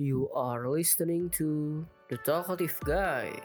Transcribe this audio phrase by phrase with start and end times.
[0.00, 3.36] You are listening to The Talkative Guy.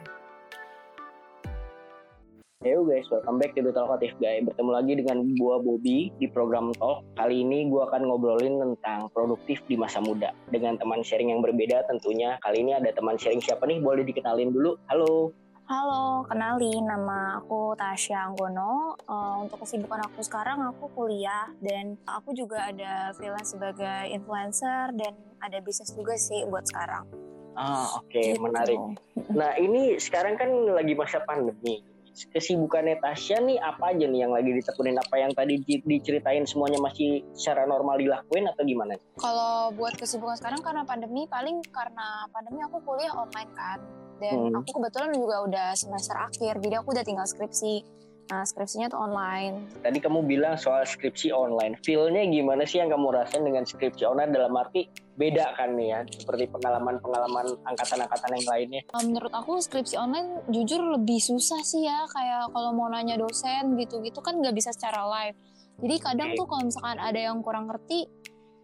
[2.63, 4.39] Yo guys, welcome back to The Talkative Guy.
[4.39, 7.03] Bertemu lagi dengan gua Bobby di program Talk.
[7.19, 11.91] Kali ini gua akan ngobrolin tentang produktif di masa muda dengan teman sharing yang berbeda
[11.91, 12.39] tentunya.
[12.39, 13.83] Kali ini ada teman sharing siapa nih?
[13.83, 14.79] Boleh dikenalin dulu.
[14.87, 15.35] Halo.
[15.67, 18.95] Halo, kenalin nama aku Tasya Anggono.
[19.03, 25.11] Uh, untuk kesibukan aku sekarang aku kuliah dan aku juga ada freelance sebagai influencer dan
[25.43, 27.03] ada bisnis juga sih buat sekarang.
[27.59, 28.39] Ah, oke, okay.
[28.39, 28.47] gitu.
[28.47, 28.79] menarik.
[29.27, 31.83] Nah, ini sekarang kan lagi masa pandemi.
[32.33, 34.97] Kesibukannya Tasya nih apa aja nih yang lagi ditekunin?
[34.97, 38.97] Apa yang tadi diceritain semuanya masih secara normal dilakuin atau gimana?
[39.21, 43.79] Kalau buat kesibukan sekarang karena pandemi, paling karena pandemi aku kuliah online kan
[44.17, 44.57] dan hmm.
[44.57, 47.85] aku kebetulan juga udah semester akhir jadi aku udah tinggal skripsi
[48.27, 53.15] nah skripsinya tuh online tadi kamu bilang soal skripsi online feelnya gimana sih yang kamu
[53.15, 58.81] rasain dengan skripsi online dalam arti beda kan nih ya seperti pengalaman-pengalaman angkatan-angkatan yang lainnya
[59.01, 64.19] menurut aku skripsi online jujur lebih susah sih ya kayak kalau mau nanya dosen gitu-gitu
[64.19, 65.37] kan nggak bisa secara live
[65.77, 66.37] jadi kadang okay.
[66.41, 68.09] tuh kalau misalkan ada yang kurang ngerti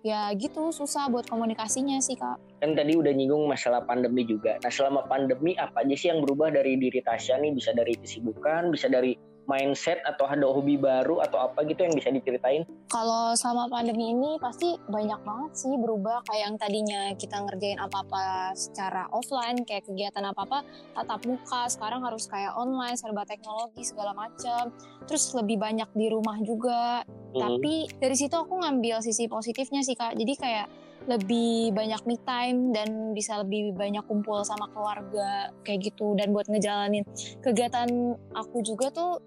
[0.03, 2.36] ya gitu susah buat komunikasinya sih kak.
[2.59, 4.59] Kan tadi udah nyinggung masalah pandemi juga.
[4.59, 7.55] Nah selama pandemi apa aja sih yang berubah dari diri Tasya nih?
[7.55, 12.09] Bisa dari kesibukan, bisa dari mindset atau ada hobi baru atau apa gitu yang bisa
[12.09, 12.63] diceritain?
[12.89, 16.23] Kalau selama pandemi ini pasti banyak banget sih berubah.
[16.27, 20.64] Kayak yang tadinya kita ngerjain apa-apa secara offline kayak kegiatan apa-apa
[20.95, 24.71] tatap muka sekarang harus kayak online serba teknologi segala macam
[25.05, 27.03] terus lebih banyak di rumah juga.
[27.33, 27.49] Hmm.
[27.49, 30.14] tapi dari situ aku ngambil sisi positifnya sih kak.
[30.14, 30.67] Jadi kayak
[31.09, 36.16] lebih banyak me time dan bisa lebih banyak kumpul sama keluarga kayak gitu.
[36.16, 37.03] Dan buat ngejalanin
[37.44, 37.89] kegiatan
[38.38, 39.19] aku juga tuh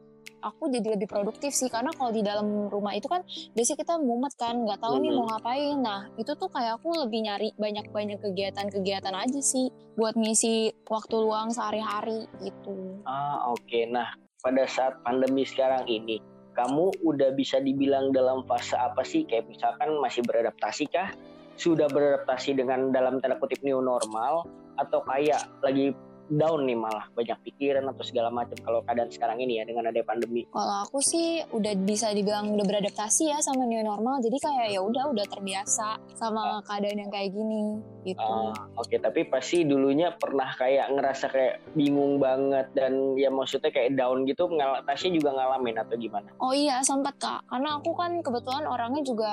[0.46, 4.34] aku jadi lebih produktif sih karena kalau di dalam rumah itu kan biasanya kita mumet
[4.38, 5.76] kan nggak tahu nih mau ngapain.
[5.82, 11.50] Nah itu tuh kayak aku lebih nyari banyak-banyak kegiatan-kegiatan aja sih buat ngisi waktu luang
[11.50, 13.02] sehari-hari gitu.
[13.04, 13.66] Ah oke.
[13.66, 13.90] Okay.
[13.90, 16.22] nah pada saat pandemi sekarang ini
[16.56, 19.28] kamu udah bisa dibilang dalam fase apa sih?
[19.28, 21.12] Kayak misalkan masih beradaptasi kah?
[21.60, 24.48] Sudah beradaptasi dengan dalam tanda kutip new normal?
[24.80, 25.92] Atau kayak lagi
[26.26, 30.02] down nih malah banyak pikiran atau segala macam kalau keadaan sekarang ini ya dengan ada
[30.02, 30.42] pandemi.
[30.50, 34.80] Kalau aku sih udah bisa dibilang udah beradaptasi ya sama new normal jadi kayak ya
[34.82, 38.22] udah udah terbiasa sama uh, keadaan yang kayak gini gitu.
[38.22, 38.98] Uh, Oke okay.
[38.98, 44.50] tapi pasti dulunya pernah kayak ngerasa kayak bingung banget dan ya maksudnya kayak down gitu
[44.56, 46.28] Tasya juga ngalamin atau gimana?
[46.42, 49.30] Oh iya sempat kak karena aku kan kebetulan orangnya juga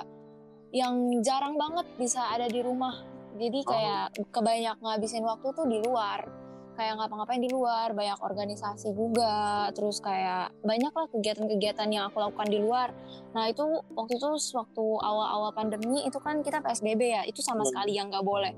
[0.73, 2.97] yang jarang banget bisa ada di rumah
[3.37, 3.69] jadi oh.
[3.69, 4.27] kayak oh.
[4.29, 6.42] kebanyak ngabisin waktu tuh di luar
[6.73, 12.49] kayak ngapa-ngapain di luar, banyak organisasi juga, terus kayak banyak lah kegiatan-kegiatan yang aku lakukan
[12.49, 12.89] di luar.
[13.33, 13.63] Nah itu
[13.93, 18.25] waktu itu waktu awal-awal pandemi itu kan kita PSBB ya, itu sama sekali yang nggak
[18.25, 18.53] boleh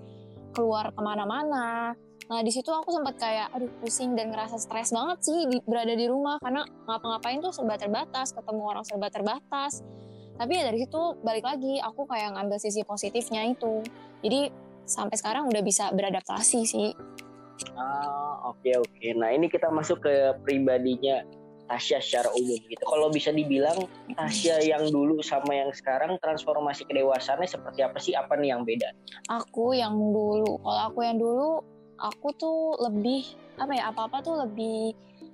[0.55, 1.93] keluar ke mana-mana.
[2.25, 5.93] Nah di situ aku sempat kayak aduh pusing dan ngerasa stres banget sih di, berada
[5.93, 9.85] di rumah karena ngapa-ngapain tuh serba terbatas, ketemu orang serba terbatas.
[10.35, 13.85] Tapi ya dari situ balik lagi aku kayak ngambil sisi positifnya itu.
[14.25, 14.49] Jadi
[14.85, 16.89] sampai sekarang udah bisa beradaptasi sih.
[17.75, 18.91] Ah, oke okay, oke.
[18.95, 19.11] Okay.
[19.15, 21.23] Nah, ini kita masuk ke pribadinya
[21.65, 22.83] Tasya secara umum gitu.
[22.85, 28.13] Kalau bisa dibilang Tasya yang dulu sama yang sekarang transformasi kedewasaannya seperti apa sih?
[28.13, 28.93] Apa nih yang beda?
[29.33, 30.61] Aku yang dulu.
[30.61, 31.65] Kalau aku yang dulu,
[31.97, 33.25] aku tuh lebih
[33.57, 33.89] apa ya?
[33.89, 34.93] Apa-apa tuh lebih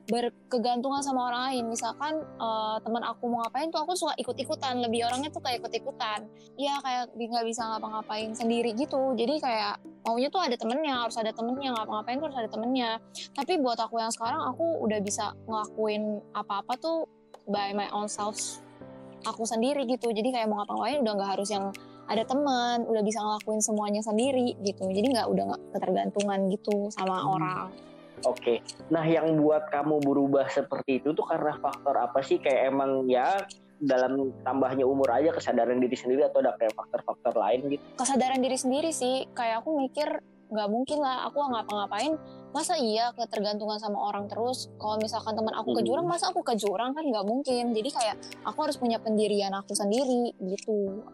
[0.09, 1.63] berkegantungan sama orang lain.
[1.69, 4.81] Misalkan uh, teman aku mau ngapain tuh aku suka ikut-ikutan.
[4.81, 6.25] Lebih orangnya tuh kayak ikut-ikutan.
[6.57, 9.13] Iya kayak nggak bisa ngapa-ngapain sendiri gitu.
[9.13, 11.69] Jadi kayak maunya tuh ada temennya, harus ada temennya.
[11.78, 12.90] Ngapa-ngapain tuh harus ada temennya.
[13.38, 17.06] Tapi buat aku yang sekarang aku udah bisa ngelakuin apa-apa tuh
[17.50, 18.61] by my own self
[19.25, 20.09] aku sendiri gitu.
[20.09, 21.69] Jadi kayak mau ngapa-ngapain udah nggak harus yang
[22.11, 24.84] ada teman, udah bisa ngelakuin semuanya sendiri gitu.
[24.90, 27.34] Jadi nggak udah nggak ketergantungan gitu sama hmm.
[27.38, 27.67] orang.
[28.28, 28.62] Oke,
[28.94, 32.38] nah yang buat kamu berubah seperti itu tuh karena faktor apa sih?
[32.38, 33.42] Kayak emang ya
[33.82, 37.84] dalam tambahnya umur aja kesadaran diri sendiri atau ada kayak faktor-faktor lain gitu?
[37.97, 40.22] Kesadaran diri sendiri sih, kayak aku mikir
[40.52, 42.14] nggak mungkin lah aku ngapa-ngapain
[42.52, 46.12] masa iya ketergantungan sama orang terus kalau misalkan teman aku ke jurang hmm.
[46.12, 50.35] masa aku ke jurang kan nggak mungkin jadi kayak aku harus punya pendirian aku sendiri
[50.44, 51.08] gitu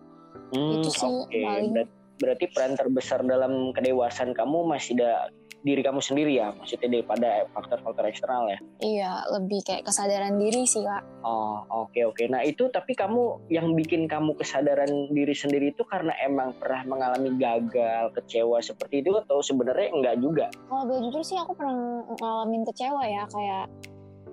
[0.58, 1.46] hmm, itu sih okay.
[1.46, 1.86] paling
[2.18, 5.30] berarti peran terbesar dalam kedewasaan kamu masih ada
[5.66, 10.86] diri kamu sendiri ya maksudnya daripada faktor-faktor eksternal ya iya lebih kayak kesadaran diri sih
[10.86, 12.26] kak oh oke okay, oke okay.
[12.30, 17.34] nah itu tapi kamu yang bikin kamu kesadaran diri sendiri itu karena emang pernah mengalami
[17.36, 22.64] gagal kecewa seperti itu atau sebenarnya enggak juga kalau boleh jujur sih aku pernah ngalamin
[22.68, 23.66] kecewa ya kayak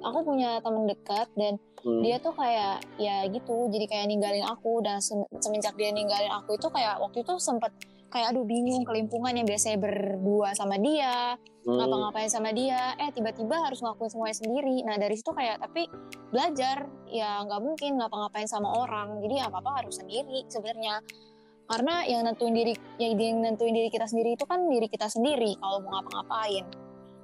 [0.04, 2.00] aku punya teman dekat dan Hmm.
[2.00, 6.56] dia tuh kayak ya gitu jadi kayak ninggalin aku dan sem- semenjak dia ninggalin aku
[6.56, 7.76] itu kayak waktu itu sempet
[8.14, 11.34] kayak aduh bingung kelimpungan yang biasanya berdua sama dia
[11.64, 11.80] Hmm.
[11.80, 15.88] ngapa-ngapain sama dia eh tiba-tiba harus ngelakuin semuanya sendiri nah dari situ kayak tapi
[16.28, 21.00] belajar ya nggak mungkin ngapa-ngapain sama orang jadi apa apa harus sendiri sebenarnya
[21.64, 25.56] karena yang nentuin diri yang yang nentuin diri kita sendiri itu kan diri kita sendiri
[25.56, 26.68] kalau mau ngapa-ngapain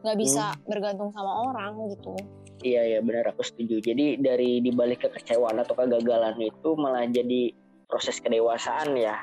[0.01, 2.17] nggak bisa bergantung sama orang gitu
[2.61, 3.81] Iya iya benar aku setuju.
[3.81, 7.57] Jadi dari dibalik kekecewaan atau kegagalan itu malah jadi
[7.89, 9.17] proses kedewasaan ya.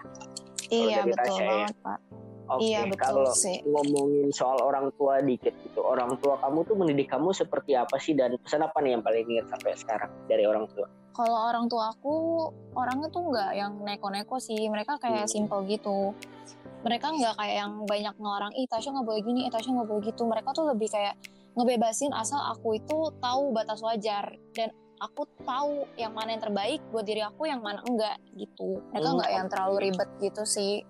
[0.71, 1.47] Iya dari betul ya.
[1.47, 1.99] banget pak
[2.47, 6.75] Oke, iya betul kalau sih ngomongin soal orang tua dikit gitu, orang tua kamu tuh
[6.79, 10.47] mendidik kamu seperti apa sih dan pesan apa nih yang paling ingat sampai sekarang dari
[10.47, 10.87] orang tua?
[11.11, 12.47] kalau orang tua aku
[12.77, 15.33] orangnya tuh nggak yang neko-neko sih mereka kayak Hmm.
[15.33, 16.13] simple gitu
[16.87, 20.03] mereka nggak kayak yang banyak ngelarang ih Tasya nggak boleh gini, ih Tasya nggak boleh
[20.07, 21.17] gitu mereka tuh lebih kayak
[21.57, 27.05] ngebebasin asal aku itu tahu batas wajar dan aku tahu yang mana yang terbaik buat
[27.05, 30.81] diri aku yang mana enggak gitu mereka Hmm, nggak yang terlalu ribet gitu sih.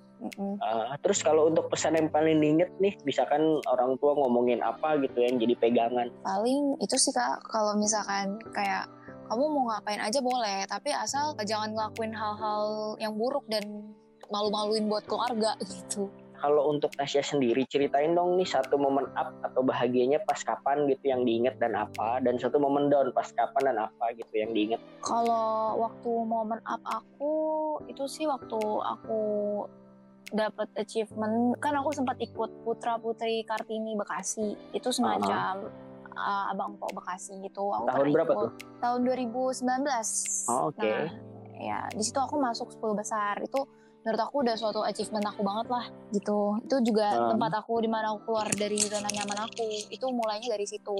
[0.57, 5.21] Ah, terus kalau untuk pesan yang paling diinget nih, misalkan orang tua ngomongin apa gitu
[5.21, 6.09] yang jadi pegangan.
[6.25, 8.89] paling itu sih kak kalau misalkan kayak
[9.29, 12.63] kamu mau ngapain aja boleh tapi asal jangan ngelakuin hal-hal
[12.97, 13.93] yang buruk dan
[14.33, 19.61] malu-maluin buat keluarga gitu Kalau untuk Tasya sendiri, ceritain dong nih satu momen up atau
[19.61, 23.77] bahagianya pas kapan gitu yang diinget dan apa, dan satu momen down pas kapan dan
[23.83, 24.77] apa gitu yang diinget.
[24.99, 25.47] kalau
[25.79, 27.33] waktu momen up aku
[27.87, 28.53] itu sih waktu
[28.83, 29.19] aku
[30.27, 35.71] dapat achievement kan aku sempat ikut putra putri kartini bekasi itu semacam
[36.11, 38.43] uh, abang po bekasi gitu aku Tahun berapa ikut.
[38.43, 38.51] tuh?
[38.77, 39.63] tahun 2019
[40.47, 40.83] Oh, oke.
[40.83, 41.07] nah
[41.57, 43.63] ya di situ aku masuk 10 besar itu
[44.07, 46.55] menurut aku udah suatu achievement aku banget lah gitu.
[46.63, 47.35] Itu juga Hmm.
[47.35, 49.67] tempat aku di mana aku keluar dari zona nyaman aku.
[49.91, 50.95] Itu mulainya dari situ.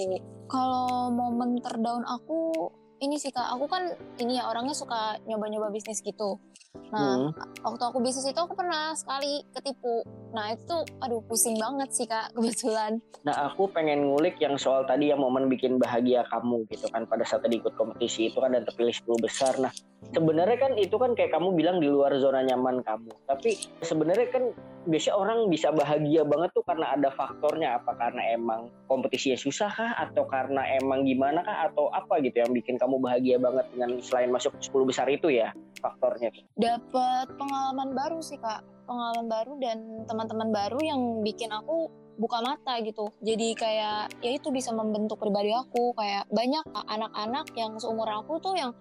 [0.52, 6.02] Kalau momen terdown aku ini sih kak aku kan ini ya orangnya suka nyoba-nyoba bisnis
[6.02, 6.38] gitu
[6.94, 7.34] nah Hmm.
[7.66, 12.06] waktu aku bisnis itu aku pernah sekali ketipu nah itu tuh aduh pusing banget sih
[12.06, 16.88] kak kebetulan Nah, aku pengen ngulik yang soal tadi yang momen bikin bahagia kamu gitu
[16.88, 19.52] kan pada saat tadi ikut kompetisi itu kan dan terpilih 10 besar.
[19.60, 19.68] Nah,
[20.16, 23.12] sebenarnya kan itu kan kayak kamu bilang di luar zona nyaman kamu.
[23.28, 24.44] Tapi sebenarnya kan
[24.88, 27.78] biasanya orang bisa bahagia banget tuh karena ada faktornya.
[27.78, 29.92] Apa karena emang kompetisinya susah kah?
[30.00, 31.68] Atau karena emang gimana kah?
[31.70, 35.52] Atau apa gitu yang bikin kamu bahagia banget dengan selain masuk 10 besar itu ya
[35.78, 36.34] faktornya.
[36.58, 38.64] dapat pengalaman baru sih kak.
[38.88, 43.14] Pengalaman baru dan teman-teman baru yang bikin aku buka mata gitu.
[43.22, 45.94] Jadi kayak ya itu bisa membentuk pribadi aku.
[45.94, 48.72] Kayak banyak anak-anak yang seumur aku tuh yang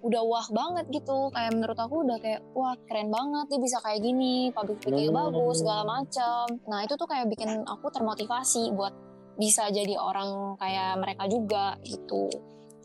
[0.00, 1.28] udah wah banget gitu.
[1.32, 5.20] Kayak menurut aku udah kayak wah keren banget dia bisa kayak gini public speakingnya Hmm.
[5.32, 8.94] bagus segala macam nah itu tuh kayak bikin aku termotivasi buat
[9.40, 12.28] bisa jadi orang kayak mereka juga gitu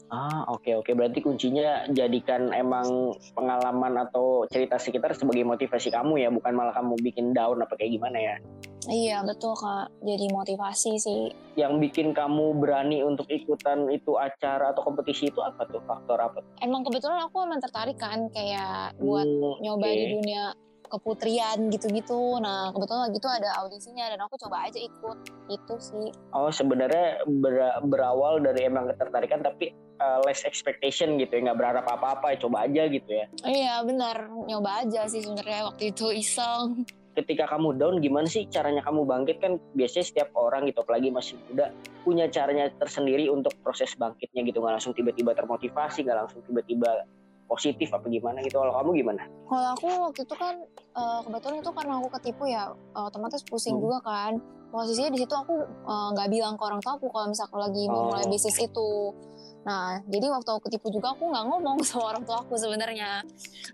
[0.06, 2.86] Ah, oke oke berarti kuncinya jadikan emang
[3.34, 7.98] pengalaman atau cerita sekitar sebagai motivasi kamu ya, bukan malah kamu bikin down apa kayak
[7.98, 8.36] gimana ya.
[8.86, 14.86] iya betul kak jadi motivasi sih Yang bikin kamu berani untuk ikutan itu acara atau
[14.86, 15.82] kompetisi itu apa tuh?
[15.82, 16.38] Faktor apa?
[16.62, 19.90] emang kebetulan aku emang tertarik kan kayak buat Hmm, nyoba oke.
[19.92, 20.44] di dunia
[20.86, 22.38] keputrian gitu-gitu.
[22.38, 25.18] Nah kebetulan lagi tuh ada audisinya dan aku coba aja ikut
[25.50, 26.08] itu sih.
[26.30, 31.86] Oh, sebenarnya ber- berawal dari emang ketertarikan tapi uh, less expectation gitu ya, nggak berharap
[31.86, 33.26] apa-apa, ya coba aja gitu ya.
[33.42, 36.86] Iya benar nyoba aja sih sebenarnya waktu itu iseng.
[37.16, 41.40] ketika kamu down gimana sih caranya kamu bangkit kan biasanya setiap orang gitu apalagi masih
[41.48, 41.72] muda
[42.04, 47.08] punya caranya tersendiri untuk proses bangkitnya gitu nggak langsung tiba-tiba termotivasi nggak langsung tiba-tiba
[47.48, 49.24] positif apa gimana gitu kalau kamu gimana?
[49.48, 50.56] Kalau aku waktu itu kan
[50.92, 53.84] eh, kebetulan itu karena aku ketipu ya otomatis pusing Hmm.
[53.88, 54.34] juga kan.
[54.76, 55.56] Posisinya di situ aku
[55.88, 57.96] nggak bilang ke orang tua aku kalau misalkan lagi Oh.
[57.96, 59.16] mau mulai bisnis itu.
[59.66, 63.26] Nah, jadi waktu aku ketipu juga aku nggak ngomong sama orang tua aku sebenarnya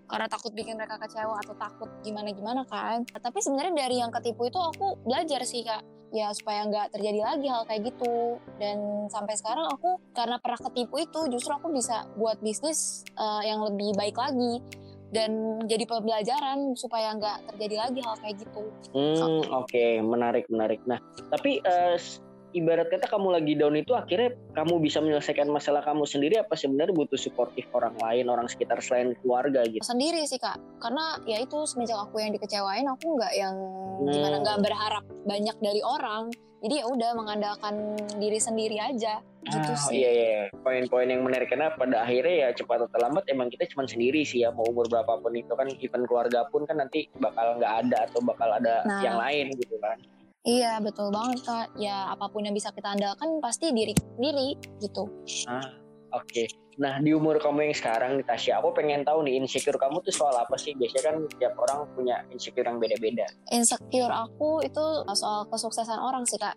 [0.08, 3.04] karena takut bikin mereka kecewa atau takut gimana-gimana kan.
[3.04, 5.84] Tapi sebenarnya dari yang ketipu itu aku belajar sih kak,
[6.16, 8.40] ya supaya nggak terjadi lagi hal kayak gitu.
[8.56, 13.60] Dan sampai sekarang aku karena pernah ketipu itu justru aku bisa buat bisnis eh, yang
[13.60, 14.64] lebih baik lagi
[15.12, 18.64] dan jadi pembelajaran supaya nggak terjadi lagi hal kayak gitu.
[18.96, 20.80] Hmm oke menarik menarik.
[20.88, 20.96] Nah
[21.28, 21.60] tapi
[22.00, 26.52] s- ibarat kata kamu lagi down itu akhirnya kamu bisa menyelesaikan masalah kamu sendiri apa
[26.52, 29.80] sebenarnya butuh suportif orang lain orang sekitar selain keluarga gitu?
[29.80, 33.54] Sendiri sih kak, karena ya itu semenjak aku yang dikecewain aku nggak yang
[34.02, 34.42] gimana Hmm.
[34.42, 36.28] nggak berharap banyak dari orang.
[36.62, 37.74] Jadi ya udah mengandalkan
[38.16, 39.98] diri sendiri aja gitu Ah, sih.
[39.98, 43.82] iya iya poin-poin yang menarik karena pada akhirnya ya cepat atau lambat emang kita cuma
[43.82, 47.74] sendiri sih ya mau umur berapapun itu kan event keluarga pun kan nanti bakal nggak
[47.82, 49.02] ada atau bakal ada Nah.
[49.02, 49.98] yang lain gitu kan
[50.42, 51.70] Iya betul banget kak.
[51.78, 55.06] Ya apa pun yang bisa kita andalkan pasti diri sendiri gitu.
[55.46, 55.82] ah
[56.12, 56.44] Oke.
[56.76, 60.32] Nah, di umur kamu yang sekarang Tasya, aku pengen tahu nih insecure kamu tuh soal
[60.36, 60.76] apa sih?
[60.76, 63.28] Biasanya kan tiap orang punya insecure yang beda-beda.
[63.48, 64.84] Insecure aku itu
[65.16, 66.56] soal kesuksesan orang sih kak.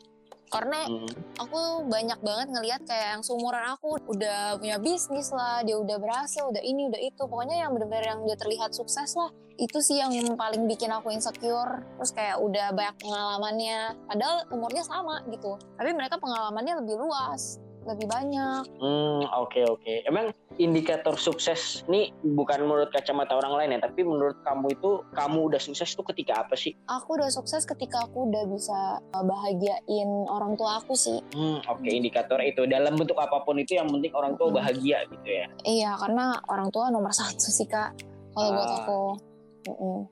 [0.51, 1.07] Karena Hmm.
[1.39, 6.47] aku banyak banget ngelihat kayak yang seumuran aku udah punya bisnis lah, dia udah berhasil,
[6.47, 7.21] udah ini, udah itu.
[7.27, 9.31] Pokoknya yang benar-benar yang udah terlihat sukses lah.
[9.55, 11.79] Itu sih yang paling bikin aku insecure.
[11.95, 13.79] Terus kayak udah banyak pengalamannya.
[14.05, 15.55] Padahal umurnya sama gitu.
[15.75, 18.67] Tapi mereka pengalamannya lebih luas, lebih banyak.
[18.77, 19.93] Hmm, oke oke.
[20.03, 25.51] Emang indikator sukses nih bukan menurut kacamata orang lain ya, tapi menurut kamu itu kamu
[25.51, 26.75] udah sukses tuh ketika apa sih?
[26.87, 28.79] Aku udah sukses ketika aku udah bisa
[29.13, 31.19] uh, bahagiain orang tua aku sih.
[31.31, 34.57] Hmm, oke indikator itu dalam bentuk apa pun itu yang penting orang tua Hmm.
[34.57, 35.45] bahagia gitu ya.
[35.63, 37.95] Iya, karena orang tua nomor satu sih kak.
[38.31, 38.77] Kalau buat Ah.
[38.83, 39.01] aku.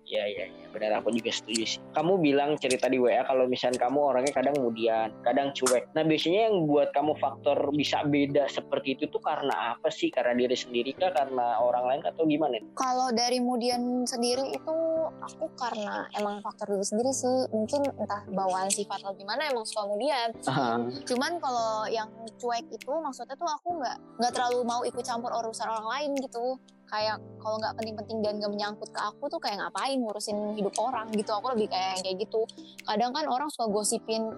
[0.09, 1.79] Iya iya iya, benar aku juga setuju sih.
[1.93, 5.93] Kamu bilang cerita di WA kalau misalnya kamu orangnya kadang kemudian, kadang cuek.
[5.93, 10.09] Nah biasanya yang buat kamu faktor bisa beda seperti itu tuh karena apa sih?
[10.09, 11.13] Karena diri sendiri kah?
[11.13, 12.57] Karena orang lain atau gimana?
[12.73, 14.75] Kalau dari Mudian sendiri itu
[15.21, 17.37] aku karena emang faktor diri sendiri sih.
[17.53, 20.29] Mungkin entah bawaan sifat atau gimana emang suka Mudian.
[21.05, 22.09] Cuman kalau yang
[22.41, 26.57] cuek itu maksudnya tuh aku nggak nggak terlalu mau ikut campur urusan orang lain gitu.
[26.93, 31.09] Kayak kalau nggak penting-penting dan nggak menyangkut ke aku tuh kayak ngapain ngurusin hidup orang
[31.17, 31.33] gitu.
[31.33, 32.45] Aku lebih kayak kayak gitu.
[32.85, 34.29] Kadang kan orang suka gosipin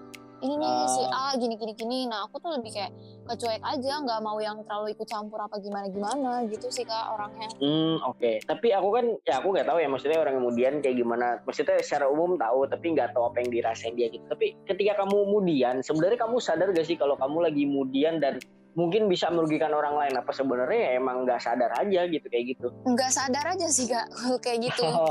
[0.44, 1.98] ini nih si A gini gini gini.
[2.08, 2.92] Nah aku tuh lebih kayak
[3.26, 7.48] kecuek aja, nggak mau yang terlalu ikut campur apa gimana gimana gitu sih kak orangnya.
[7.56, 8.44] Hmm, oke.
[8.44, 11.26] Tapi aku kan, ya aku nggak tahu ya maksudnya orang kemudian kayak gimana.
[11.44, 14.24] Maksudnya secara umum tahu, tapi nggak tahu apa yang dirasain dia gitu.
[14.28, 18.36] Tapi ketika kamu kemudian, sebenarnya kamu sadar gak sih kalau kamu lagi kemudian dan
[18.76, 20.14] mungkin bisa merugikan orang lain?
[20.20, 22.68] Apa sebenarnya ya emang nggak sadar aja gitu kayak gitu?
[22.84, 24.06] nggak sadar aja sih kak
[24.44, 24.84] kayak gitu.
[24.86, 25.10] Oh,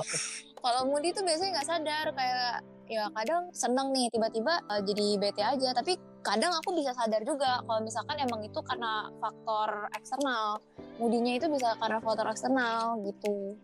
[0.61, 2.55] kalau Moody tuh biasanya nggak sadar kayak
[2.85, 5.69] ya kadang seneng nih tiba-tiba uh, jadi bete aja.
[5.73, 10.61] Tapi kadang aku bisa sadar juga kalau misalkan emang itu karena faktor eksternal.
[11.01, 13.57] Moody-nya itu bisa karena faktor eksternal gitu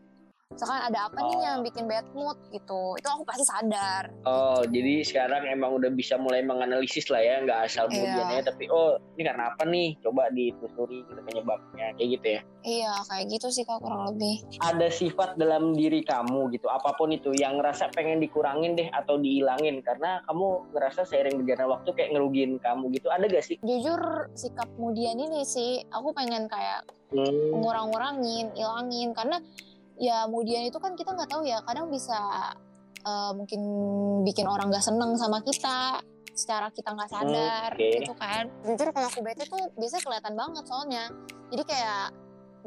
[0.51, 1.41] misalkan ada apa nih Oh.
[1.41, 6.15] yang bikin bad mood gitu itu aku pasti sadar Oh, jadi sekarang emang udah bisa
[6.15, 7.93] mulai menganalisis lah ya, nggak asal Iya.
[7.95, 9.97] kemudiannya, tapi oh ini karena apa nih?
[9.99, 12.41] Coba ditelusuri gitu penyebabnya, kayak gitu ya.
[12.61, 17.09] iya kayak gitu sih kak kurang lebih Ada sifat dalam diri kamu gitu, apa pun
[17.09, 22.09] itu yang ngerasa pengen dikurangin deh atau dihilangin karena kamu ngerasa seiring berjalannya waktu kayak
[22.11, 23.07] ngerugiin kamu gitu.
[23.09, 23.57] Ada gak sih?
[23.61, 23.97] jujur
[24.33, 29.35] sikap Mudian ini sih aku pengen kayak Hmm, ngurang-ngurangin, ilangin karena
[29.99, 32.19] ya kemudian itu kan kita nggak tahu ya kadang bisa
[33.03, 33.61] eh, mungkin
[34.27, 35.99] bikin orang nggak seneng sama kita
[36.31, 37.91] secara kita nggak sadar oke.
[38.01, 41.03] gitu kan jujur kalau aku bete tuh biasanya kelihatan banget soalnya
[41.51, 42.05] jadi kayak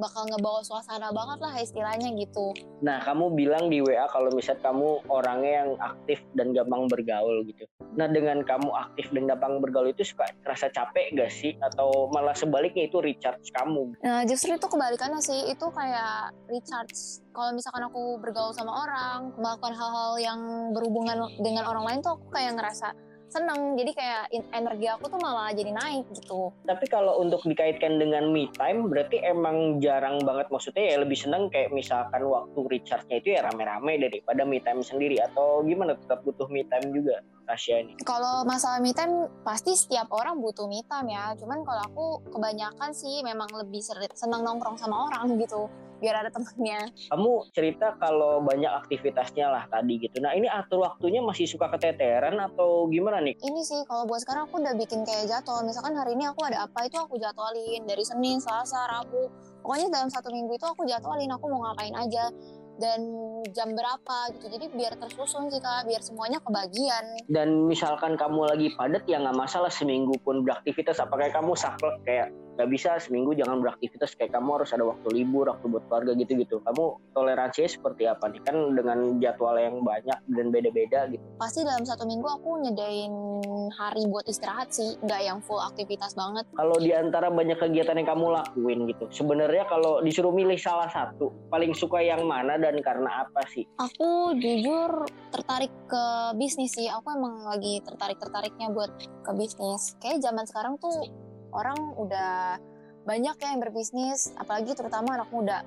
[0.01, 5.09] bakal ngebawa suasana banget lah istilahnya gitu Nah, kamu bilang di WA kalau misal kamu
[5.09, 7.65] orangnya yang aktif dan gampang bergaul gitu.
[7.97, 11.57] Nah, dengan kamu aktif dan gampang bergaul itu suka terasa capek gak sih?
[11.65, 13.97] Atau malah sebaliknya itu recharge kamu?
[14.05, 17.25] Nah justru itu kebalikannya sih, itu kayak recharge.
[17.33, 20.41] Kalau misalkan aku bergaul sama orang, melakukan hal-hal yang
[20.77, 22.93] berhubungan dengan orang lain tuh aku kayak ngerasa
[23.29, 23.77] seneng.
[23.79, 26.53] Jadi kayak energi aku tuh malah jadi naik gitu.
[26.65, 31.49] Tapi kalau untuk dikaitkan dengan me time, berarti emang jarang banget maksudnya ya lebih seneng
[31.49, 36.47] kayak misalkan waktu recharge-nya itu ya rame-rame daripada me time sendiri atau gimana tetap butuh
[36.49, 37.93] me time juga Tasya ini?
[38.03, 41.37] Kalau masalah me time, pasti setiap orang butuh me time ya.
[41.37, 43.85] Cuman kalau aku kebanyakan sih memang lebih
[44.17, 45.69] seneng nongkrong sama orang gitu.
[46.03, 46.91] Biar ada temennya.
[47.09, 50.21] Kamu cerita kalau banyak aktivitasnya lah tadi gitu.
[50.21, 53.39] Nah ini atur waktunya masih suka keteteran atau gimana nih?
[53.41, 55.65] Ini sih kalau buat sekarang aku udah bikin kayak jadwal.
[55.65, 59.33] Misalkan hari ini aku ada apa itu aku jadwalin dari Senin, Selasa, Rabu.
[59.65, 62.29] Pokoknya dalam satu minggu itu aku jadwalin aku mau ngapain aja
[62.79, 63.01] dan
[63.55, 64.47] jam berapa gitu.
[64.51, 67.05] Jadi biar tersusun sih kak, biar semuanya kebagian.
[67.31, 70.99] Dan misalkan kamu lagi padat ya nggak masalah seminggu pun beraktivitas.
[70.99, 75.51] Apakah kamu saklek kayak nggak bisa seminggu jangan beraktivitas kayak kamu harus ada waktu libur,
[75.51, 76.63] waktu buat keluarga gitu-gitu.
[76.63, 78.41] Kamu toleransinya seperti apa nih?
[78.47, 81.25] Kan dengan jadwal yang banyak dan beda-beda gitu.
[81.39, 83.15] Pasti dalam satu minggu aku nyedain
[83.75, 86.47] hari buat istirahat sih, nggak yang full aktivitas banget.
[86.55, 91.35] Kalau di antara banyak kegiatan yang kamu lakuin gitu, sebenarnya kalau disuruh milih salah satu,
[91.51, 93.67] paling suka yang mana dan karena apa sih?
[93.83, 96.05] Aku jujur tertarik ke
[96.39, 96.87] bisnis sih.
[96.87, 98.91] Aku emang lagi tertarik-tertariknya buat
[99.27, 99.99] ke bisnis.
[99.99, 101.11] Kayak zaman sekarang tuh
[101.55, 102.59] orang udah
[103.07, 105.63] banyak ya yang berbisnis, apalagi terutama anak muda.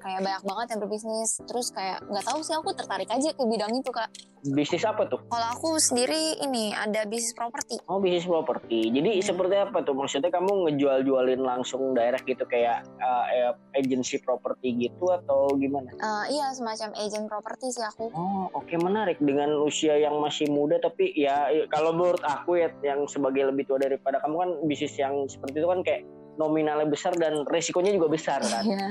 [0.00, 1.30] Kayak banyak banget yang berbisnis.
[1.44, 4.08] Terus kayak nggak tahu sih aku tertarik aja ke bidang itu kak.
[4.40, 5.20] Bisnis apa tuh?
[5.28, 7.76] Kalau aku sendiri ini ada bisnis properti.
[7.84, 8.88] Oh bisnis properti.
[8.88, 9.24] Jadi Hmm.
[9.24, 9.92] seperti apa tuh?
[9.92, 15.92] Maksudnya kamu ngejual-jualin langsung direct gitu kayak uh, eh, agency properti gitu atau gimana?
[15.92, 18.08] Eh, iya semacam agent properti sih aku.
[18.16, 22.72] Oh oke menarik dengan usia yang masih muda tapi ya ya, kalau menurut aku ya
[22.80, 26.02] yang sebagai lebih tua daripada kamu kan bisnis yang seperti itu kan kayak
[26.40, 28.88] nominalnya besar dan resikonya juga besar kan Iya.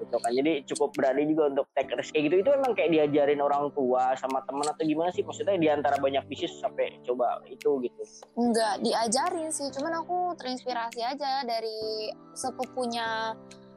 [0.00, 3.40] Gitu kan jadi cukup berani juga untuk take risk kayak gitu itu emang kayak diajarin
[3.44, 7.76] orang tua sama teman atau gimana sih maksudnya di antara banyak bisnis sampai coba itu
[7.84, 8.02] gitu
[8.38, 13.34] Enggak diajarin sih, cuman aku terinspirasi aja dari sepupunya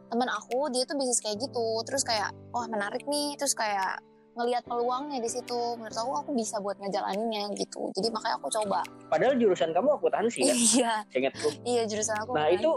[0.07, 1.81] teman aku, dia tuh bisnis kayak gitu.
[1.83, 3.99] Terus kayak, wah menarik nih, terus kayak
[4.33, 5.77] ngelihat peluangnya di situ.
[5.77, 7.89] Menurut aku aku bisa buat ngejalaninnya gitu.
[7.93, 8.81] Jadi makanya aku coba.
[9.09, 12.31] padahal jurusan kamu akuntansi kan Iya, seingatku iya jurusan aku.
[12.33, 12.71] Nah, itu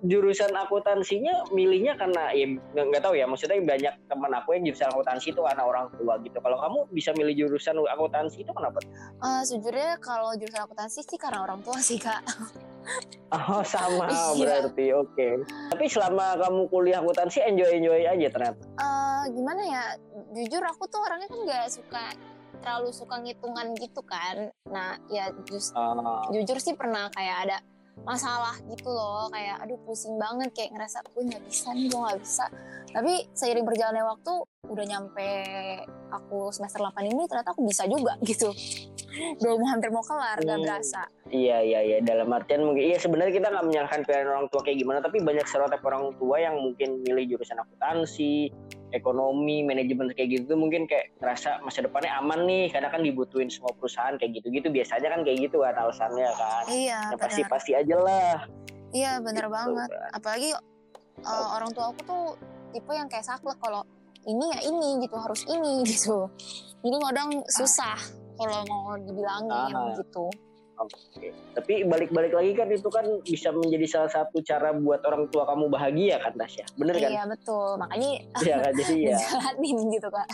[0.00, 5.28] jurusan akuntansinya milihnya karena ya nggak tahu ya maksudnya banyak teman aku yang jurusan akuntansi
[5.28, 8.80] itu karena orang tua gitu kalau kamu bisa milih jurusan akuntansi itu kenapa
[9.20, 12.24] Eh, sejujurnya kalau jurusan akuntansi sih karena orang tua sih kak.
[13.30, 14.24] oh sama Iya.
[14.34, 15.28] berarti oke
[15.68, 19.84] tapi selama kamu kuliah akuntansi enjoy enjoy aja ternyata Eh, gimana ya?
[20.32, 22.04] Jujur aku tuh orangnya kan nggak suka
[22.60, 24.48] terlalu suka ngitungan gitu kan.
[24.66, 27.56] Nah ya just Ah, jujur sih pernah kayak ada
[28.02, 32.20] masalah gitu loh kayak aduh pusing banget kayak ngerasa gue nggak bisa nih gue nggak
[32.20, 32.44] bisa
[32.90, 34.32] tapi seiring berjalannya waktu
[34.66, 35.28] udah nyampe
[36.10, 38.50] aku semester 8 ini ternyata aku bisa juga gitu.
[39.42, 40.62] Mau hampir mau kelar gak Hmm.
[40.62, 41.02] berasa.
[41.30, 44.78] Iya iya iya dalam artian mungkin iya sebenarnya kita nggak menyalahkan pilihan orang tua kayak
[44.78, 48.50] gimana tapi banyak stereotip orang tua yang mungkin milih jurusan akuntansi
[48.90, 52.68] ekonomi manajemen kayak gitu mungkin kayak ngerasa masa depannya aman nih.
[52.68, 56.64] Karena kan dibutuhin semua perusahaan kayak gitu gitu biasanya kan kayak gitu kan alasannya kan.
[56.66, 58.36] Iya ya pasti pasti aja lah.
[58.90, 59.88] Iya bener Gitu banget.
[59.88, 60.10] kan.
[60.12, 60.50] apalagi
[61.22, 62.24] uh, orang tua aku tuh
[62.70, 63.82] tipe yang kayak saklek kalau
[64.22, 66.26] ini ya ini gitu harus ini gitu.
[66.80, 67.96] Jadi kadang susah
[68.34, 69.92] kalau mau dibilangin Ah.
[69.94, 70.26] gitu
[70.80, 71.36] Oke.
[71.52, 75.68] Tapi balik-balik lagi kan itu kan bisa menjadi salah satu cara buat orang tua kamu
[75.68, 76.64] bahagia kan Tasya.
[76.80, 77.10] Bener kan?
[77.12, 78.10] iya betul makanya
[78.48, 78.72] Iya kan?
[78.72, 79.18] Jadi ya.
[79.92, 80.28] gitu kak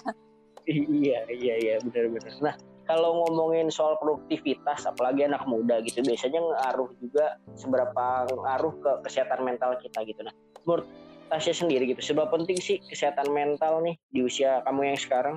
[0.66, 2.34] iya iya iya benar-benar.
[2.42, 2.54] Nah
[2.86, 9.42] kalau ngomongin soal produktivitas, apalagi anak muda gitu, biasanya ngaruh juga seberapa ngaruh ke kesehatan
[9.42, 10.22] mental kita gitu.
[10.22, 10.34] Nah
[10.66, 10.86] menurut
[11.26, 15.34] Tasya sendiri gitu, seberapa penting sih kesehatan mental nih di usia kamu yang sekarang?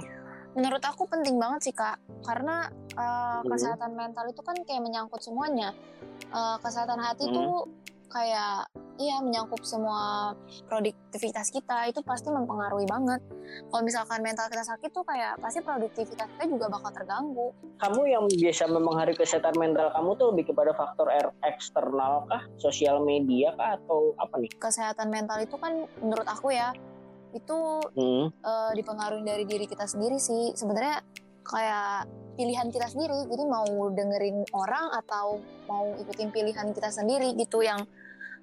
[0.59, 1.95] Menurut aku penting banget sih kak.
[2.27, 2.67] Karena
[2.99, 3.47] uh, Hmm.
[3.47, 5.71] kesehatan mental itu kan kayak menyangkut semuanya.
[6.29, 7.31] Uh, kesehatan hati Hmm.
[7.31, 7.43] itu
[8.09, 8.65] kayak
[8.99, 10.33] iya menyangkut semua
[10.67, 11.87] produktivitas kita.
[11.87, 13.21] Itu pasti mempengaruhi banget.
[13.71, 17.53] Kalau misalkan mental kita sakit tuh kayak pasti produktivitas kita juga bakal terganggu.
[17.79, 22.99] Kamu yang biasa mempengaruhi kesehatan mental kamu tuh lebih kepada faktor er- eksternal kah, sosial
[22.99, 24.51] media kah, atau apa nih?
[24.59, 26.75] kesehatan mental itu kan menurut aku ya
[27.33, 27.59] itu
[27.93, 28.33] Hmm.
[28.41, 31.01] uh, dipengaruhi dari diri kita sendiri sih sebenarnya
[31.45, 37.59] kayak pilihan kita sendiri jadi mau dengerin orang atau mau ikutin pilihan kita sendiri gitu
[37.59, 37.83] yang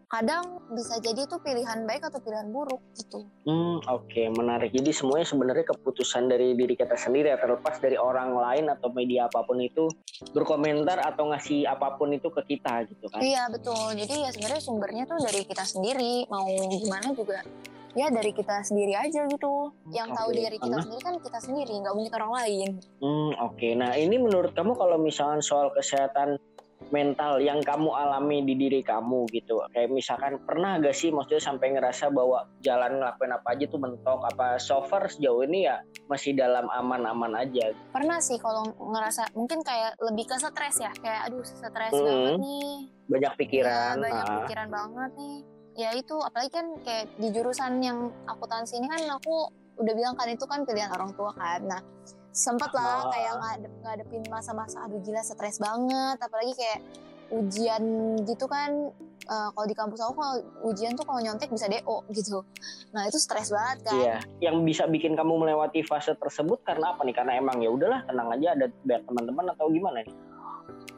[0.07, 4.71] kadang bisa jadi itu pilihan baik atau pilihan buruk gitu Hmm, oke, menarik.
[4.75, 9.27] Jadi semuanya sebenarnya keputusan dari diri kita sendiri ya, terlepas dari orang lain atau media
[9.27, 9.87] apa pun itu
[10.31, 13.19] berkomentar atau ngasih apa pun itu ke kita gitu kan.
[13.23, 17.43] iya betul jadi ya sebenarnya sumbernya tuh dari kita sendiri mau gimana juga
[17.97, 21.39] ya dari kita sendiri aja gitu yang tahu Oke, diri kita karena- sendiri kan kita
[21.41, 23.69] sendiri nggak mungkin orang lain Hmm, oke.
[23.75, 26.37] Nah, ini menurut kamu kalau misalkan soal kesehatan
[26.87, 29.59] mental yang kamu alami di diri kamu gitu.
[29.73, 34.21] Kayak misalkan pernah gak sih maksudnya sampai ngerasa bahwa jalan ngelakuin apa aja tuh mentok
[34.23, 37.73] apa so far sejauh ini ya masih dalam aman-aman aja.
[37.91, 42.05] pernah sih kalau ngerasa mungkin kayak lebih ke stres ya kayak aduh stres Hmm.
[42.05, 42.69] banget nih
[43.07, 43.95] Banyak pikiran.
[43.95, 44.37] Iya, banyak ah.
[44.37, 45.37] pikiran banget nih.
[45.77, 50.25] Ya itu apalagi kan kayak di jurusan yang akuntansi ini kan aku udah bilang kan
[50.27, 51.61] itu kan pilihan orang tua kan.
[51.63, 51.81] Nah
[52.33, 53.13] sempet lah Ah.
[53.13, 56.17] kayak ngadep, ngadepin masa-masa aduh gila stres banget.
[56.17, 56.81] Apalagi kayak
[57.31, 57.83] ujian
[58.23, 58.93] gitu kan.
[59.27, 62.47] eh, kalau di kampus aku kalau ujian tuh kalau nyontek bisa DO gitu.
[62.95, 63.99] Nah itu stres banget kan.
[63.99, 67.11] Iya, yang bisa bikin kamu melewati fase tersebut karena apa nih?
[67.11, 70.15] Karena emang ya udahlah tenang aja ada banyak teman-teman atau gimana nih?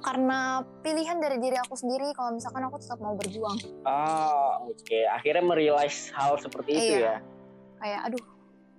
[0.09, 0.39] Karena
[0.81, 3.61] pilihan dari diri aku sendiri kalau misalkan aku tetap mau berjuang.
[3.85, 5.05] Ah, oke.
[5.05, 7.05] Akhirnya merealize hal seperti itu Iya.
[7.05, 7.17] ya.
[7.77, 8.25] Kayak aduh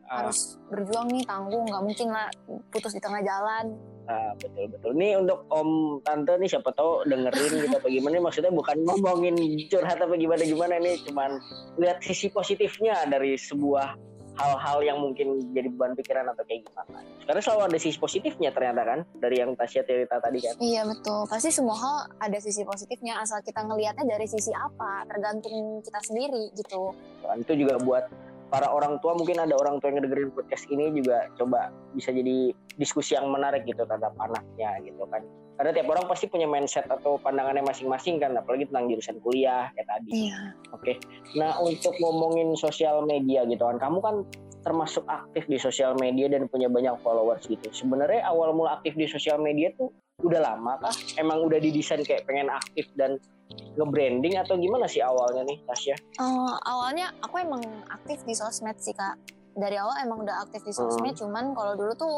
[0.09, 2.33] Ah, harus berjuang nih tanggung nggak mungkin lah
[2.73, 3.77] putus di tengah jalan.
[4.09, 4.97] ah, betul betul.
[4.97, 8.17] Nih untuk om tante nih siapa tahu dengerin gitu apa gimana?
[8.17, 9.37] Nih, Maksudnya bukan ngomongin
[9.69, 11.37] curhat apa gimana gimana nih, cuman
[11.77, 13.93] lihat sisi positifnya dari sebuah
[14.39, 17.03] hal-hal yang mungkin jadi beban pikiran atau kayak gimana.
[17.27, 20.55] Karena selalu ada sisi positifnya ternyata kan dari yang Tasya cerita tadi kan.
[20.63, 21.27] Iya betul.
[21.27, 26.55] Pasti semua hal ada sisi positifnya asal kita ngelihatnya dari sisi apa, tergantung kita sendiri
[26.55, 26.95] gitu.
[27.21, 28.07] Kan itu juga buat
[28.49, 32.51] para orang tua mungkin ada orang tua yang dengerin podcast ini juga coba bisa jadi
[32.81, 35.21] diskusi yang menarik gitu terhadap anaknya gitu kan.
[35.59, 39.87] Karena tiap orang pasti punya mindset atau pandangannya masing-masing kan apalagi tentang jurusan kuliah kayak
[39.91, 40.31] tadi.
[40.31, 40.39] Iya.
[40.71, 40.93] oke.
[41.35, 44.15] Nah untuk ngomongin sosial media gitu kan kamu kan
[44.63, 47.67] termasuk aktif di sosial media dan punya banyak followers gitu.
[47.75, 49.91] Sebenarnya awal mula aktif di sosial media tuh
[50.23, 50.95] udah lama kah?
[51.15, 55.95] Emang udah didesain kayak pengen aktif dan nge-branding atau gimana sih awalnya nih Tasya?
[56.21, 59.17] Uh, awalnya aku emang aktif di sosmed sih kak.
[59.55, 61.21] Dari awal emang udah aktif di sosmed, hmm.
[61.25, 62.15] cuman kalau dulu tuh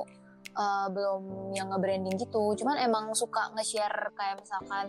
[0.57, 2.57] uh, belum yang nge-branding gitu.
[2.57, 4.85] Cuman emang suka nge-share kayak misalkan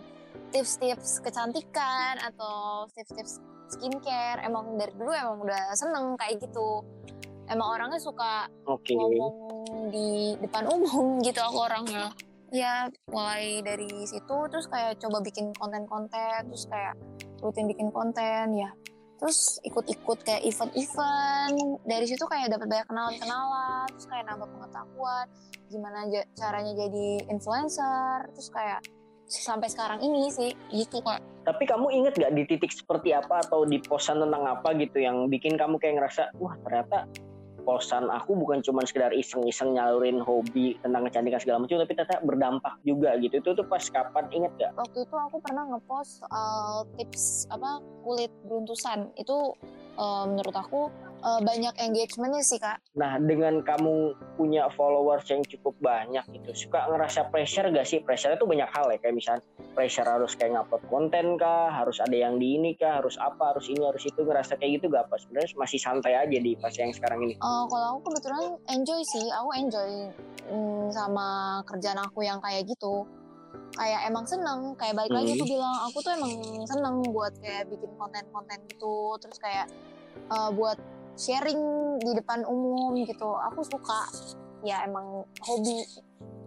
[0.49, 3.39] tips-tips kecantikan atau tips-tips
[3.71, 4.43] skincare.
[4.43, 6.83] Emang dari dulu emang udah seneng kayak gitu.
[7.43, 8.95] Emang orangnya suka okay.
[8.95, 9.35] ngomong
[9.91, 12.11] di depan umum gitu aku orangnya
[12.53, 16.93] ya mulai dari situ terus kayak coba bikin konten-konten terus kayak
[17.41, 18.69] rutin bikin konten ya.
[19.17, 21.81] Terus ikut-ikut kayak event-event.
[21.87, 25.25] Dari situ kayak dapat banyak kenalan-kenalan terus kayak nambah pengetahuan
[25.73, 26.05] gimana
[26.37, 28.85] caranya jadi influencer terus kayak
[29.25, 31.17] sampai sekarang ini sih gitu kak.
[31.43, 35.25] Tapi kamu inget gak di titik seperti apa atau di posan tentang apa gitu yang
[35.25, 37.09] bikin kamu kayak ngerasa wah ternyata
[37.63, 42.73] posan aku bukan cuma sekedar iseng-iseng nyalurin hobi tentang kecantikan segala macam tapi ternyata berdampak
[42.83, 44.71] juga gitu itu tuh pas kapan inget gak?
[44.75, 49.55] Waktu itu aku pernah ngepost uh, tips apa kulit beruntusan itu
[49.97, 50.91] uh, menurut aku
[51.23, 52.83] uh, banyak engagementnya sih kak.
[52.99, 58.03] Nah dengan kamu punya followers yang cukup banyak gitu, suka ngerasa pressure gak sih?
[58.03, 62.13] Pressure itu banyak hal ya kayak misalnya pressure harus kayak ngupload konten kah, harus ada
[62.13, 65.15] yang di ini kah, harus apa, harus ini, harus itu ngerasa kayak gitu gak apa?
[65.17, 67.33] Sebenarnya masih santai aja di pas yang sekarang ini.
[67.39, 69.91] Uh, kalau aku kebetulan enjoy sih, aku enjoy
[70.51, 73.07] mm, sama kerjaan aku yang kayak gitu
[73.73, 75.53] kayak emang seneng kayak balik lagi aku hmm.
[75.57, 76.33] bilang aku tuh emang
[76.69, 79.65] seneng buat kayak bikin konten-konten gitu terus kayak
[80.29, 80.77] uh, buat
[81.17, 81.61] sharing
[82.01, 83.29] di depan umum gitu.
[83.51, 84.09] Aku suka
[84.65, 85.83] ya emang hobi.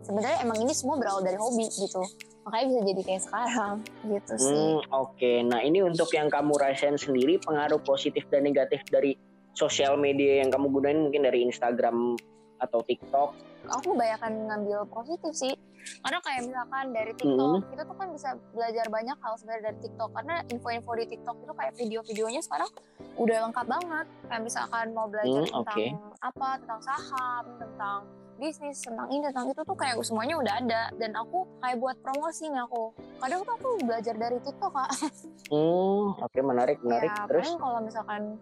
[0.02, 2.02] Sebenarnya emang ini semua berawal dari hobi gitu.
[2.46, 3.74] Makanya bisa jadi kayak sekarang
[4.07, 4.55] gitu sih.
[4.55, 5.18] hmm, oke.
[5.18, 5.42] Okay.
[5.42, 9.18] nah ini untuk yang kamu rasain sendiri pengaruh positif dan negatif dari
[9.57, 12.14] sosial media yang kamu gunain mungkin dari Instagram
[12.62, 13.35] atau TikTok?
[13.66, 15.59] Aku kebanyakan ngambil positif sih
[16.03, 17.62] karena kayak misalkan dari TikTok hmm.
[17.72, 20.11] kita tuh kan bisa belajar banyak hal sebenarnya dari TikTok.
[20.14, 22.70] Karena info-info di TikTok itu kayak video-videonya sekarang
[23.16, 24.07] udah lengkap banget.
[24.29, 25.90] Kayak misalkan mau belajar hmm, tentang okay.
[26.22, 28.01] apa tentang saham tentang
[28.37, 30.83] bisnis tentang ini tentang itu tuh kayak semuanya udah ada.
[30.99, 32.92] Dan aku kayak buat promosi nih aku.
[33.22, 34.90] Kadang tuh aku belajar dari TikTok kak.
[35.46, 37.07] Hmm oke okay, menarik menarik.
[37.07, 37.55] ya, terus?
[37.55, 38.35] kalau misalkan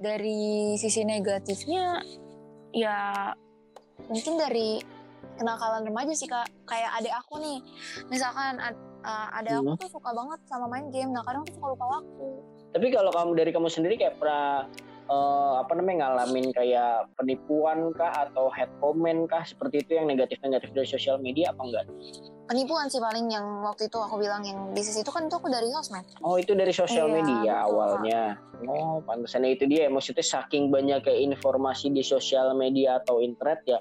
[0.00, 2.00] dari sisi negatifnya
[2.72, 3.32] ya
[4.06, 4.80] mungkin dari
[5.38, 7.58] kenakalan remaja sih kak kayak adik aku nih
[8.10, 8.74] misalkan ad,
[9.06, 9.80] uh, adik aku hmm.
[9.80, 12.26] tuh suka banget sama main game nah kadang tuh suka lupa waktu
[12.74, 14.68] tapi kalau kamu dari kamu sendiri kayak pernah
[15.08, 20.70] uh, apa namanya ngalamin kayak penipuan kah atau head comment kah seperti itu yang negatif-negatif
[20.76, 21.86] dari sosial media apa enggak?
[22.48, 25.68] Penipuan sih paling yang waktu itu aku bilang yang bisnis itu kan itu aku dari
[25.68, 26.04] sosmed.
[26.24, 27.68] Oh itu dari sosial iya, media betul.
[27.76, 28.22] awalnya.
[28.64, 33.80] Oh pantesan itu dia maksudnya saking banyak kayak informasi di sosial media atau internet ya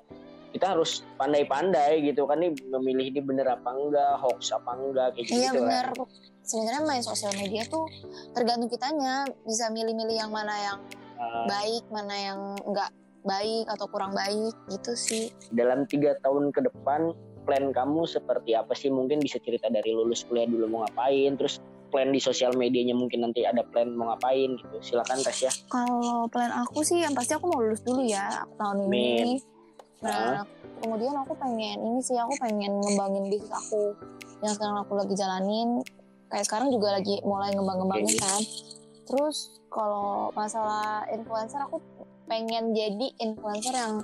[0.56, 5.28] kita harus pandai-pandai gitu kan nih memilih ini bener apa enggak hoax apa enggak kayak
[5.28, 5.86] iya, gitu bener.
[5.92, 6.08] Kan.
[6.48, 7.86] sebenarnya main sosial media tuh
[8.32, 10.80] tergantung kitanya bisa milih-milih yang mana yang
[11.20, 12.90] uh, baik mana yang enggak
[13.28, 15.28] baik atau kurang baik gitu sih.
[15.52, 17.12] Dalam tiga tahun ke depan
[17.44, 18.88] plan kamu seperti apa sih?
[18.88, 21.60] Mungkin bisa cerita dari lulus kuliah dulu mau ngapain terus
[21.92, 24.76] plan di sosial medianya mungkin nanti ada plan mau ngapain gitu.
[24.80, 28.88] Silakan tes ya kalau plan aku sih yang pasti aku mau lulus dulu ya tahun
[28.88, 29.57] ini
[30.06, 30.46] Nah,
[30.82, 33.98] kemudian aku pengen ini sih aku pengen ngembangin bisnis aku
[34.46, 35.82] yang sekarang aku lagi jalanin.
[36.28, 38.42] Kayak sekarang juga lagi mulai ngembang-ngembangin kan.
[39.08, 41.80] Terus kalau masalah influencer aku
[42.28, 44.04] pengen jadi influencer yang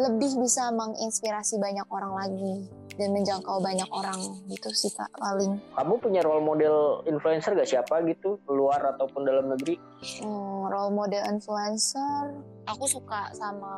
[0.00, 4.18] lebih bisa menginspirasi banyak orang lagi dan menjangkau banyak orang
[4.50, 5.62] gitu sih kak paling.
[5.78, 9.78] Kamu punya role model influencer gak siapa gitu luar ataupun dalam negeri?
[10.18, 12.34] Hmm, role model influencer,
[12.66, 13.72] aku suka sama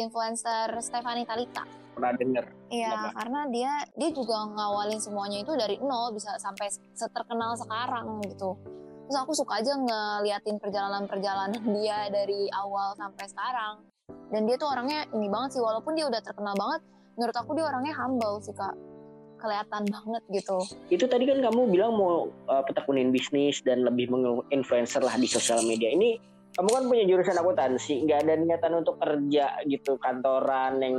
[0.00, 1.68] influencer Stefani Talita.
[1.92, 2.44] Pernah denger?
[2.72, 8.56] Iya, karena dia dia juga ngawalin semuanya itu dari nol bisa sampai seterkenal sekarang gitu.
[9.12, 13.84] Terus aku suka aja ngeliatin perjalanan-perjalanan dia dari awal sampai sekarang.
[14.32, 16.80] Dan dia tuh orangnya ini banget sih, walaupun dia udah terkenal banget,
[17.16, 18.74] menurut aku dia orangnya humble sih kak
[19.42, 20.58] kelihatan banget gitu.
[20.86, 25.66] Itu tadi kan kamu bilang mau uh, petekunin bisnis dan lebih menginfluencer lah di sosial
[25.66, 25.90] media.
[25.90, 30.96] Ini kamu kan punya jurusan akuntansi, nggak ada niatan untuk kerja gitu kantoran yang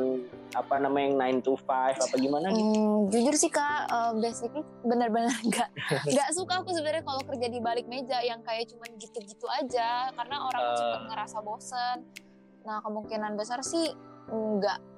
[0.58, 2.74] apa namanya yang 9 to 5 apa gimana gitu?
[2.74, 5.70] Hmm, jujur sih kak, uh, basically benar-benar nggak
[6.10, 10.38] nggak suka aku sebenarnya kalau kerja di balik meja yang kayak cuman gitu-gitu aja karena
[10.42, 10.74] orang uh.
[10.74, 11.98] cepet ngerasa bosen.
[12.66, 13.94] Nah kemungkinan besar sih
[14.34, 14.93] nggak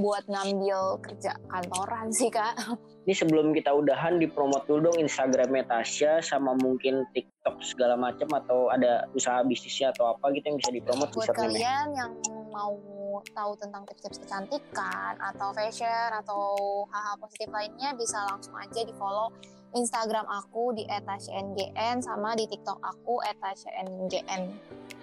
[0.00, 2.56] buat ngambil kerja kantoran sih kak.
[3.04, 8.68] Ini sebelum kita udahan dipromot dulu dong Instagramnya Tasya sama mungkin TikTok segala macam atau
[8.68, 12.12] ada usaha bisnisnya atau apa gitu yang bisa dipromot buat kalian yang
[12.52, 12.76] mau
[13.32, 16.42] tahu tentang tips-tips kecantikan atau fashion atau
[16.90, 19.32] hal-hal positif lainnya bisa langsung aja di follow
[19.70, 24.42] Instagram aku di @tashnggn sama di TikTok aku @tashnggn.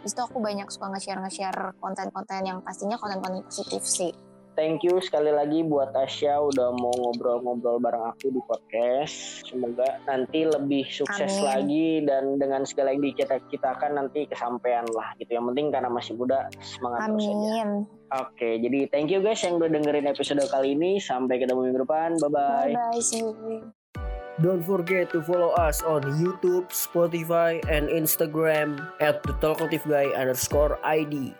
[0.04, 4.12] Di situ aku banyak suka nge-share nge-share konten-konten yang pastinya konten-konten positif sih.
[4.58, 9.46] Thank you sekali lagi buat Tasya udah mau ngobrol-ngobrol bareng aku di podcast.
[9.46, 11.46] Semoga nanti lebih sukses Amin.
[11.46, 15.38] lagi dan dengan segala yang dicita-citakan nanti kesampaian lah gitu.
[15.38, 17.38] Yang penting karena masih muda semangat terus aja.
[17.38, 17.70] Amin.
[18.18, 20.98] Oke, jadi thank you guys yang udah dengerin episode kali ini.
[20.98, 22.18] Sampai ketemu minggu depan.
[22.18, 22.74] Bye-bye.
[22.74, 22.98] Bye bye.
[22.98, 23.70] See you.
[24.42, 30.82] Don't forget to follow us on YouTube, Spotify, and Instagram at the Talkative Guy underscore
[30.82, 31.38] ID.